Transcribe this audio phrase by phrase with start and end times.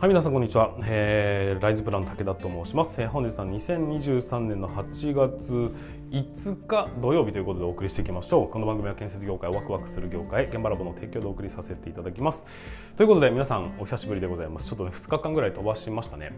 [0.00, 5.70] はい皆さんこんにちは、えー、ライズプラン武田と申します、えー、本日は2023年の8月
[6.10, 8.48] 5日土曜日ということでお送りしていきましょう。
[8.48, 12.94] この番組は建設業界ワクワクする業界現場ラボの提供でお送りさせていただきます。
[12.96, 14.68] ということで皆さんお久しぶりでございます。
[14.68, 16.32] ちょっとね2日間ぐらい飛ばしましたね、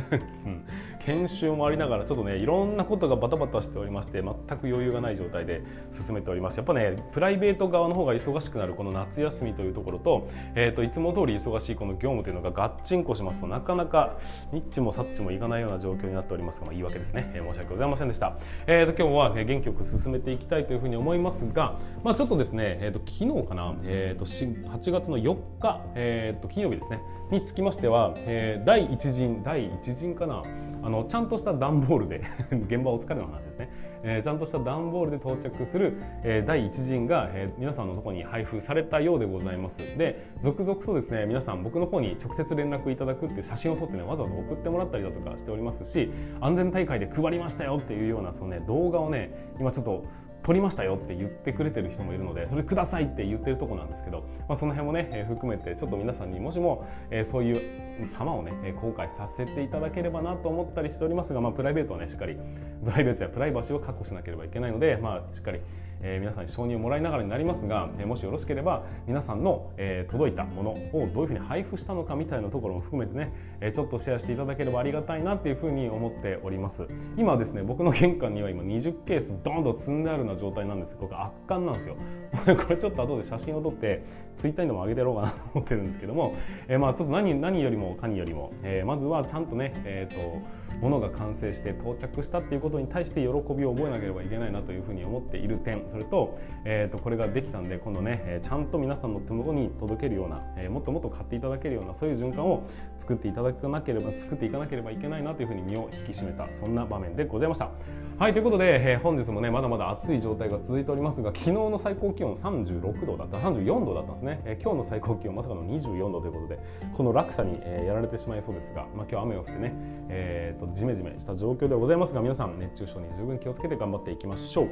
[0.46, 0.64] うん、
[1.04, 5.62] 研修もありながらちょっとねいろんなことがバタバタしておりまして全く余裕がない状態で
[5.92, 6.56] 進めております。
[6.56, 14.18] やっぱねプライベート側の方が忙しくなるこの夏休みというところと,、えーと、いつも通り忙しいこの業務というのがガッチンコしますとなかなか
[14.52, 16.58] ニッチもサッチもいかないような状況になっております。
[16.60, 18.36] が、まあ、言い訳ですね、えー、申し訳ございませんでした、
[18.66, 27.00] えーと、今日は元気よく進めていきたいというふうに思いますが、まあ、ちょっとですね、えーと、昨日かな、えー、と8月の4日、えー、と金曜日ですね。
[27.30, 30.42] につきましては、えー、第一陣第一陣かな。
[30.82, 32.22] あのちゃんとした段ボールで
[32.68, 33.70] 現場お疲れの話ですね、
[34.02, 39.78] えー、ちゃんとした段ボールで到着する、えー、第一陣が、えー、皆さんのところに配布されたようでございます。
[39.98, 46.10] で続々とですね皆さん僕の方に直接連絡いただくって写真を撮ってねわざわざ送ってもらったりだとかしておりますし
[46.40, 50.04] 安全大会で配りましたよっていうようなそのね動画をね今ちょっと
[50.42, 62.36] 撮りましたよって言ってくれてる人もいるのでそれくださいって言ってるとこなんですけど、まあ、その辺もね、えー、含めてちょっと皆さんにもしも、えー、そういう様をね公開させていただければなと思ったりしておりますが、まあ、プライベートはねしっかり
[62.84, 65.60] プライベートやプライバシーを確保しなければいけないので、まあ、しっかり
[66.02, 76.86] えー、皆さんに承認をもらいながらになりますが、えー、もしよろしければ皆さんの、えー、届いたものをどういうふうに配布したのかみたいなところも含めてね、えー、ちょっとシェアしていただければありがたいなっていうふうに思っております。
[77.16, 81.96] 今ですね僕の玄関には今20ケースドンと積んであるような状態なんですこれ圧巻なんですよ。
[82.44, 84.02] これちょっと後で写真を撮って
[84.36, 86.34] ツイッターにでも上げてやろうかなと思ってるんですけども、
[86.68, 90.38] えー、まあちょっと何何よりもかによりも、えー、まずはちゃんとねえっ、ー、と
[90.80, 95.87] ものが完成して到着したっていうことに対して喜びを覚えなければいけないなというふうに思っている点。
[95.88, 102.62] それと,、えー、とこれができたんで今度ねちゃんと皆さんの手元に届けるような、え、もっともっと買っていただけるようなそういう循環を
[102.98, 107.70] 作っていただかなければ作っていかなければいけないなというふうに身を引き締めたそんな場面でございました。
[108.18, 116.58] はいということで、えー、本日もねまだまだ暑い状態が続いておりますが昨日の最高気温36度だった34度だったんですね、えー、今日の最高気温まさかの24度ということで
[116.94, 119.72] この落差に、えー、やられてしまいそうですが、まあ、今日雨が降ってね、
[120.08, 124.68] えーと、とジメジメした状況でございますが皆さん熱中症に十分気をつけて頑張っていきましょう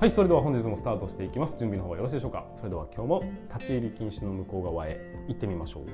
[0.00, 1.56] はいそれでは本日もスタートしていきます。
[1.58, 2.46] 準備の方はよろしいでしょうか？
[2.54, 3.22] それでは今日も
[3.52, 5.86] 立ち入り禁止の向こう側へ行ってみましょう。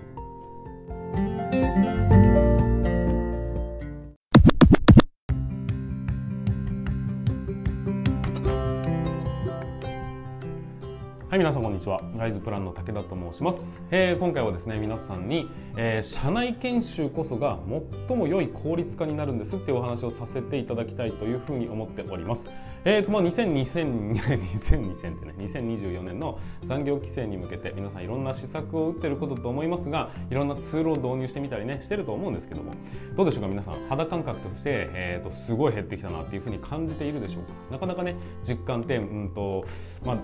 [11.29, 12.03] はい皆さんこんにちは。
[12.19, 17.59] ライズプランの武田と申します、えー、今回はですね皆さんに、えー、社内研修こそが
[18.07, 22.51] 最も良い効率化になるんですっていうお話をさせていただきたいというふうに思っております。
[22.85, 32.73] えーとまあ、2000 2000 2000ってね2024年の残業規制に向けて皆さんいろんな施策を打ってることと思いますがいろんなツールを導入してみたりねしてると思うんですけども
[33.15, 37.53] どうでしょうか皆さん肌感覚として、えーと、すごい減ってきたなっていうふうに感じているでしょうか？
[37.71, 39.65] なかなかね実感ってうんと、
[40.05, 40.17] まあ、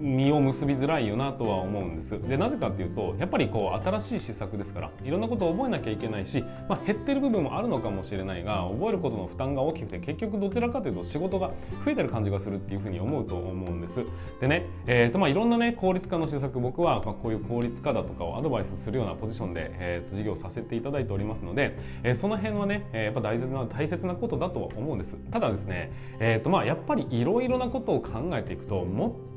[0.00, 2.20] 実を結びづらいよなとは思うんです。
[2.20, 11.52] でなぜかっていうとやっぱりこう新しい施策ですからいろんなことを覚えなきゃいけないし、まあ、減ってる部分もあるのかもしれないが覚えることの負担が大きくて結局どちらかというと仕事が
[11.84, 14.04] 増えてる感じがするっていうふうに思うと思うんです。
[14.40, 25.16] でね、えーとまあ、いろんなね効率化の施策僕はまあこういう効率化だとかをアドバイスするようなポジションで、えー、と事業させていただいておりますので、えー、その辺はね、えー、やっぱ大切な大切なことだとは思うんです。
[25.30, 28.86] ただですね、えーとまあ、やっぱりいろいろなことを考えていくと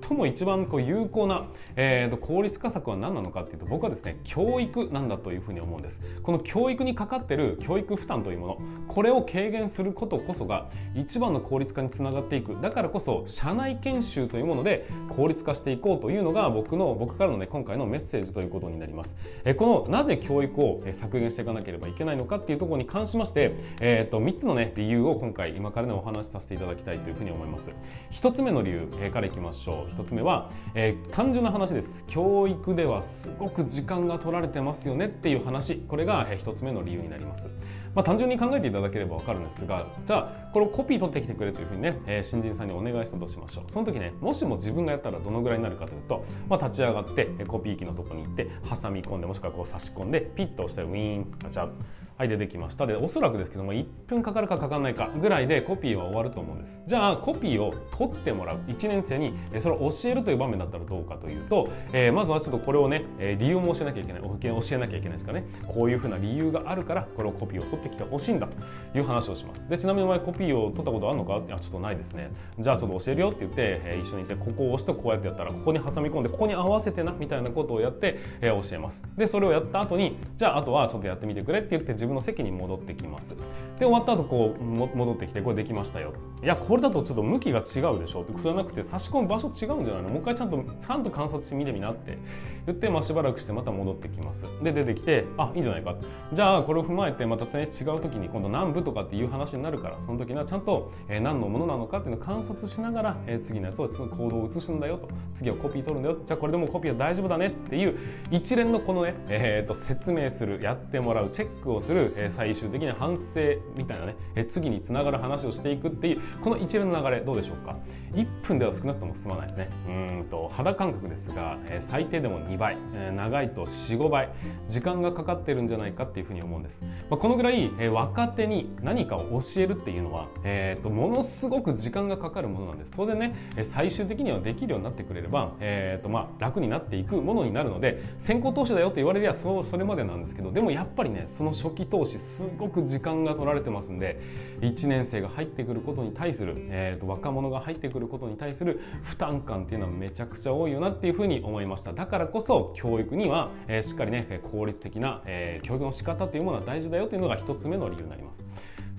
[0.01, 6.01] 最も一番こう有効な、えー、と効率化策は何なのかっていうと僕はですね教育なんだというふうに思うんです。
[6.23, 8.57] この教育にかかってる教育負担というもの
[8.87, 12.57] これを軽減することこそが一番の効率化につながっていく。
[12.61, 19.17] だからこそ社内研修というもので効率化していこうというのが僕の僕からのね今回のメッセージということになります。
[19.43, 27.71] えこのなぜ教育を削減していかなければいけないのかっていうところに関しまして、えー、と3つのね理由を今回今からねお話しさせていただきたいというふうに思います。
[28.11, 29.93] 1つ目の理由、えからいきましょう。
[29.95, 32.05] 1つ目は、えー、単純な話です。
[32.07, 35.77] 教育ではすごく時間が取られてますよねっていう話。
[35.77, 37.47] これが1つ目の理由になります。
[37.95, 43.71] まあ、単純に考えていただければ分かるんですがじゃあこれをコピー取ってきてくれというふうにね、えー、新人さんにお願いしたとしましょう。
[43.71, 51.69] その時ねもしも自分がやったらどのぐらいになるかというと、まあ、立ち上がってコピー機のとこに行って挟み込んでもしくはこう差し込んでピッと押してウィーンガチャ
[52.17, 52.85] はい出てきました。
[52.85, 56.83] でおそらくですけども1分かかるかかかんないかぐらいでコピーは終わると思うんです。
[56.85, 58.57] じゃあコピーを取ってもらう。
[58.67, 63.05] 1年生にそれを教えるという場面だったらどうかというと、えー、まずはちょっとこれをね
[63.39, 64.21] 理由も教えなきゃいけない。
[64.21, 65.45] 保険教えなきゃいけないですかね。
[65.65, 69.65] こういうふうな理由があるからこれをコピーを取ってきてほしいんだという話をします。
[69.69, 71.37] でちなみにお前コピーを取ったことあるのか？
[71.37, 72.08] いやちょっとないです。
[72.09, 72.31] ですね。
[72.59, 79.03] じゃあちょっと教えるよって言って、えー、一緒にいてここを押してこうやってやったらここに挟み込んでここに合わせてなみたいなことをやって、えー、教えます。
[79.15, 83.35] でそれをやった後にじゃああとはちょっとやってみてくれって言って自分の席に戻ってきます。
[83.79, 86.13] で終わった後こう戻ってきてこれできましたよ。
[86.41, 88.21] いやこれだとちょっと向きが違うでしょ。
[88.21, 90.09] ってそれはなくて差し込む場所違うんじゃないの？
[90.09, 92.17] もう一回ちゃんとちゃんと観察してみてみなって。
[92.65, 94.45] 言って、まあ、しばらくしてまた戻ってきます。
[94.61, 95.95] で出てきてあいいんじゃないか。
[96.31, 105.09] じゃあこれを踏まえてまたね違う時に今度南部とかっていう話になるからその時にはちゃんと、えー、何のものなのかっていうのを観察しながら、えー、次のやつを行動を移すんだよと。
[105.35, 106.17] 次はコピー取るんだよ。
[106.25, 107.47] じゃあこれでもうコピーは大丈夫だね。
[107.47, 107.97] っていう
[108.31, 113.39] 一連のこのね、えー、と説明するやってもらうチェックをする、えー、最終的に反省
[113.75, 117.75] みたいなね、えー、次につながる話をしていくっていうこの一連の流れどうでしょうか。
[118.13, 119.69] 1分では少なくとも済まないですね。
[119.87, 124.29] うんと肌感覚ですが、えー、最低でも2倍、えー、長いと45倍
[124.67, 144.21] 時間がかかってるんじゃないかっていうふうに思うんです、まあ、このぐらい、えー、若手に何かを教えるっていうのは、えーと、ものすごく時時間がかかるものなんです当然ね最終的にはできるようになってくれれば、えーとまあ、楽になっていくものになるので先行投資だよって言われりゃそそれまでなんですけどでもやっぱりねその初期投資すごく時間が取られてますんで
[144.61, 158.45] 1年生が入ってくることに対する、えーと、若者が入ってくることに対する負担感っていうのはめちゃくちゃ多いよなっていうふうに思いましただからこそ教育には、えー、しっかりね効率的な、えー、教育の仕方というものは大事だよというのが1つ目の理由になります。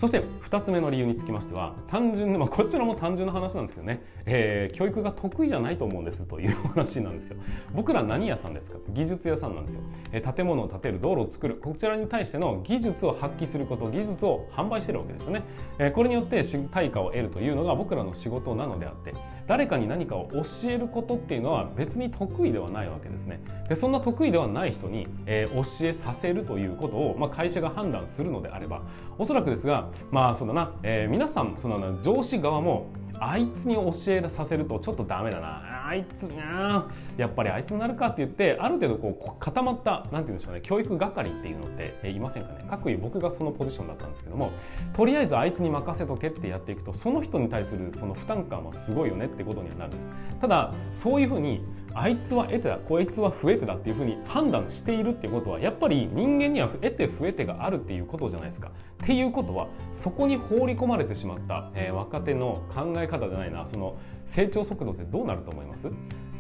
[0.01, 7.37] そして2つ目の理由につきましては単純まあ、こちらも単純な話なんですけどね、えー、教育が得意じゃないと思うんですという話なんですよ。
[7.75, 8.79] 僕ら何屋さんですか？
[8.89, 9.83] 技術屋さんなんですよ、
[10.13, 15.43] えー、建物を建てる道路を作るこちらに対しての技術を発揮すること技術を販売してるわけですよね、
[15.79, 16.43] えー、これによって
[16.73, 19.13] 対価を得るというのが僕らの仕事なのであって
[19.47, 23.41] 誰かに何かを教えることっていうのは別に得意ではないわけですね。
[23.69, 28.83] でそんな得意ではない人に、えー、教えさせるということを、まあ、会社が判断するのであれば
[29.19, 32.87] おそらくですがまあそうだな、えー、皆さんその上司側も
[33.23, 35.89] あいつに教えさせるとちょっとダメだな。
[35.89, 36.89] あいつな。
[37.19, 40.61] やっぱりあいつになるかって言ってある程度こう固まったなんて言うんでしょうね。
[40.63, 42.65] 教育係っていうのっていませんかね。
[42.71, 44.53] 各位僕がそのポジションだったんですけども
[44.95, 50.09] とりあえずあいつに任せとけってやっていくとその人に対するその負担感はすごいよねってことにはなるんです。
[50.41, 51.63] ただそういうふうに
[51.95, 58.71] あいつは得てだこいつは増えてだっていうふうに判断しているっていうことはやっぱり人間には得て増えてがあるっていうことじゃないですか。
[59.03, 63.97] っていうことはそこに放り込まれてしまった、えー、若手の考え方じゃないなその
[64.27, 65.89] 成長速度ってどうなると思います？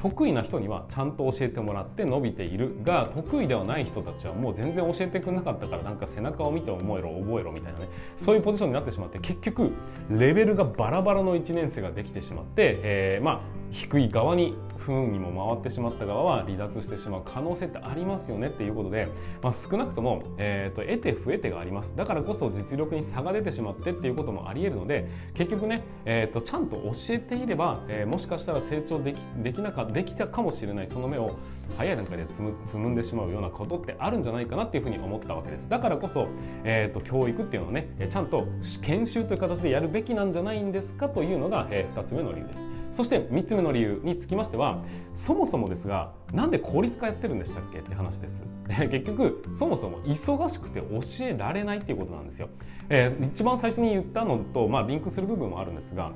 [0.00, 9.72] 得意な人にはちゃんと教えてもらって伸びているが得意ではない人たちはもう全然教えてくれなかったからなんか背中を見て思えろ覚えろみたいなねそういうポジションになってしまって結局
[10.10, 19.08] レベルがバラバラの1年生ができてしまって、えー、まあ低い側に不運にも回ってしまった側は離脱してしまう可能性ってありますよねっていうことで、
[19.42, 21.94] まあ、少なくとも、えーと、得て増えてがあります。
[21.96, 31.36] だからこそ実力に差が出てしまってっていうこともありえるので結局ね、えーと、ちゃんと教えていれば、えー、もしかしたら成長できできなかできたかもしれないその目を
[31.76, 35.68] 早い段階でつむつむんでしまうようなことってあるんじゃないかなっていうふうに思ったわけです。
[35.68, 36.28] だからこそ、
[36.64, 38.48] えーと、教育っていうのはねちゃんと
[38.82, 42.79] 研修という形でやるべきなんじゃないんですかというのが、えー、2つ目の理由です。
[42.90, 44.82] そして3つ目の理由につきましては
[45.14, 48.44] そもそもですがなんで効率化やってるんでしたっけって話です。
[48.68, 52.48] 結局そもそも忙しくて教えられないっていうことなんですよ、
[52.88, 56.12] えー、一番最初に言ったのと、まあ、リンクする部分もあるんですが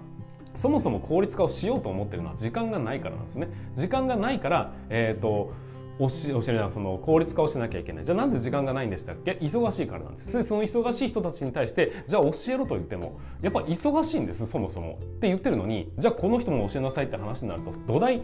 [0.55, 3.49] そもそも効率化をしようと思ってるのは時間がないからなんですね。
[3.75, 5.53] 時間がないから、えーと
[5.99, 8.05] 教えるその効率化をしなきゃいけない。
[8.05, 9.39] じゃあなんで時間がないんでしたっけ？
[9.41, 10.45] 忙しいからなんです。
[10.45, 14.99] その忙しい人たちに対してじゃあ教えろと言ってもやっぱ忙しいんですそもそも。
[15.01, 18.23] って言ってるのにじゃあこの人も教えなさいって話になると土台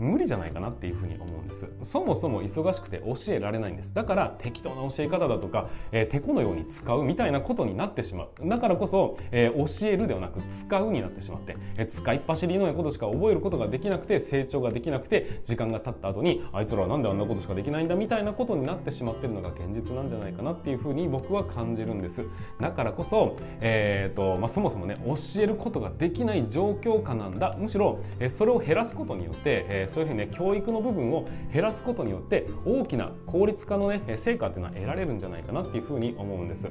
[0.00, 1.68] 無理じゃないかなっていうふうに思うんです。
[1.82, 3.94] そもそも忙しくて教えられないんです。
[3.94, 8.48] だから適当な教え方だとか、えー、てこのように使うみたいなことになってしまう。
[8.48, 22.24] だからこそ、えー、教えるではなく使うになってしまって、えー、使いっ走りのようなことしか覚えることができなくて成長ができなくて時間が経った後にあいつらはなんであんなことしかできないんだみたいなことになってしまってるのが現実なんじゃないかなっていうふうに僕は感じるんです。
[22.60, 27.56] だからこそ、えーとまあ、そもそもね教えることができない状況下なんだ。
[27.58, 36.68] むしろ、え、それを減らすことによって、えーそういうふうにね教育の部分を減らすことによって大きな効率化のね成果っていうのは得られるんじゃないかなっていうふうに思うんです。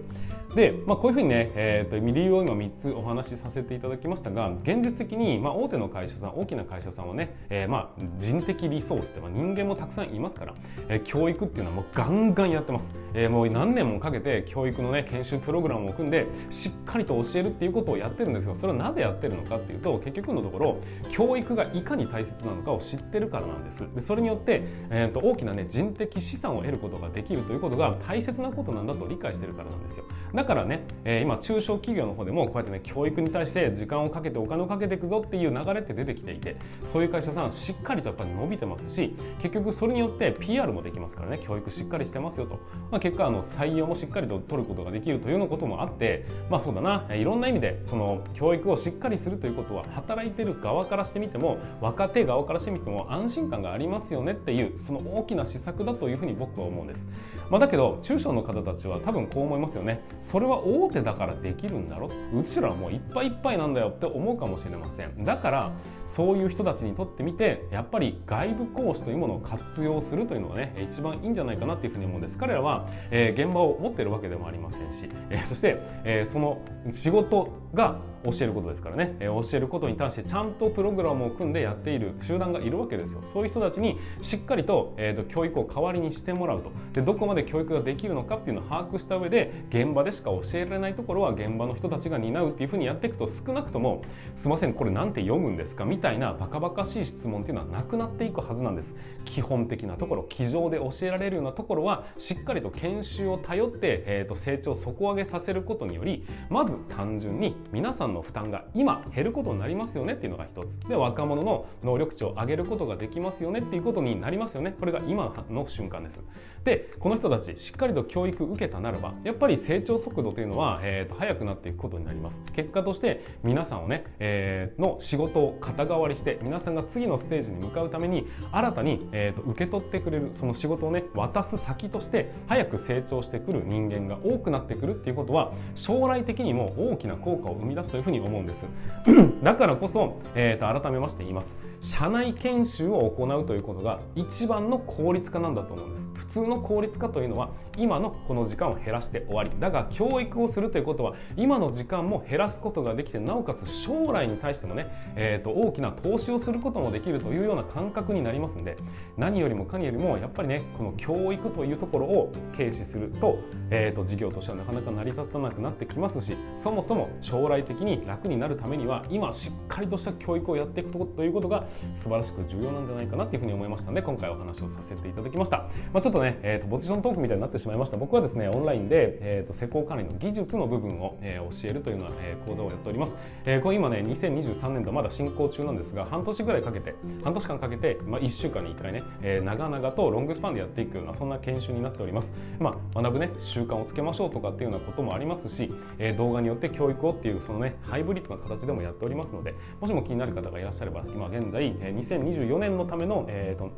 [0.55, 10.55] で、まあ、こういうふうにね、えーと、理由を今3つお話しさせていただきましたが現実的に、まあ、大手の会社さん大きな会社さんはね、えー、まあ人的リソースって、まあ、人間もたくさんいますから、
[10.87, 18.55] えー、教育っていうのはもうガンガンやってます、えー、もう何年もかけて教育のね研修プログラムを組んでしっかりと教えるっていうことをやってるんですよ。
[18.55, 20.77] それはなぜやってるのかっていうと結局のところ
[21.09, 23.87] 教育がいかに大切なのかを知ってるからなんです。
[23.93, 30.05] でそれによって、えーと、大きな、ね、人的資産を得ることができるということが大切なことなんだと理解してるからなんですよ。
[30.33, 41.39] だからね、えー、今中小企業の方でもこうやってね教育に対して時間をかけてお金をかけていくぞっていう流れって出てきていてそういう会社さんしっかりとやっぱり伸びてますし結局それによって PR もできますからね。
[41.39, 42.59] 教育しっかりしてますよと、
[42.91, 47.07] まあ、結果あの採用もしっかりと取ることができるというようなこともあってまあそうだな。
[47.15, 57.07] いろんな意味でその教育をしっかりするということは働いてる側からしてみても若手側からしてみても安心感がありますよねっていうその大きな施策だというふうに僕は思うんです、
[57.49, 60.01] まあ、だけど中小の方たちは多分こう思いますよね。
[60.19, 65.23] それは大手だからできるんだろうちらはもういっぱいいっぱいなんだよって思うかもしれません。
[65.23, 65.71] だから
[66.05, 72.37] そういう人たちにとってみてやっぱり外部講師というものを活用するというのがね一番いいんじゃないかなっていうふうに思うんです。
[72.37, 83.21] 彼らは、えー、現場を持ってるわけでもありませんし、えー、そして、えー、その仕事が教えることですからね、えー、教えることに対してちゃんとプログラムを組んでやっている集団がいるわけですよ。
[83.23, 86.71] そういう人たちにしっかりと,、えーと、教育を代わりにしてもらうと。
[86.93, 94.01] でどこまで教育ができるのかっていうのを把握した上で現場でしか教えられないところは現場の人たちが担うっていうふうにやっていくと少なくとも
[94.35, 95.85] すいませんこれなんて読むんですか？
[95.85, 98.95] みたいなバカバカしい質問っていうのはなくなっていくはずなんです。
[99.25, 110.79] 基本的なところ机上で教えられるようなところはしっかりと研修を頼って、えーと成長を底上げさせることによりまず単純に皆さんの負担が今減ることになりますよねっていうのが一つ。
[110.87, 114.75] で若者の能力値を上げることができますよねっていうことになりますよね。
[114.79, 116.19] これが今の瞬間です。
[116.63, 122.41] でこの人たちしっかりと教育受けたならばやっぱり成長速度というのは、えーと、速くなっていくことになります。
[122.53, 138.65] 結果として皆さんをね、えー、の仕事を肩代わりして皆さんが次のステージに向かうために新たに、えーと、受け取ってくれるその仕事をね渡す先として早く成長してくる人間が多くなってくるっていうことは将来的にも大きな効果を生み出すというふうに思うんです。
[139.43, 141.57] だからこそ、えー、と改めまして言います。
[141.81, 146.07] 社内研修を行うということが一番の効率化なんだと思うんです。
[146.13, 149.51] 普通の効率化というのは今のこの時間を減らして終わり。
[149.59, 158.77] だが教育をするということは今の時間も減らすことができてなおかつ将来に対してもね、えー、と大きな投資をすることもできるというような感覚になりますんで
[159.17, 163.39] 何よりも何よりもやっぱりねこの教育というところを軽視すると,、
[163.69, 171.65] えー、と事業としてはなかなか成り立たなくなってきますしそもそも将来的に楽になるためには今しっかりとした教育をやっていくということが
[171.95, 177.97] 素晴らしく重要なんじゃないかなというふうに思いましたので今回お話をさせていただきました、まあ、ちょっとね、えーと、ポジショントークみたいになってしまいました。
[177.97, 183.15] 僕はですねオンラインで、えーと、施工管理の技術の部分を、えー、教えるというような、えー、講座をやっております、
[183.45, 203.71] えー、これ今ね2023年度まだ進行中なんですが半年ぐらいかけて半年間かけて、まあ、1週間に1回ね、えー、長々とロングスパンでやっていくようなそんな研修になっております、まあ、学ぶね習慣をつけましょうとかっていうようなこともありますし、えー、動画によって教育をっていうそのねハイブリッドな形でもやっておりますのでもしも気になる方がいらっしゃれば今現在2024年のための、えーと、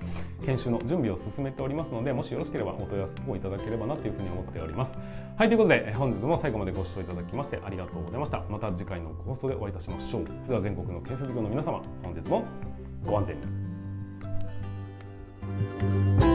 [0.45, 4.97] 研修の準備を進めておりますのでもしよろしければお問い合わせをいただければなというふうに思っております。
[5.37, 8.43] はいということで本日も最後までご視聴いただきましてありがとうございました。
[8.49, 10.25] また次回の放送でお会いいたしましょう。
[10.25, 12.43] それでは全国の建設業の皆様本日も
[13.05, 13.37] ご安全
[16.25, 16.30] に。